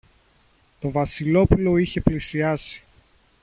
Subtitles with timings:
[0.79, 2.83] Το Βασιλόπουλο είχε πλησιάσει